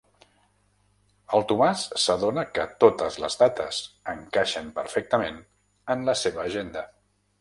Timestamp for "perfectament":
4.79-5.39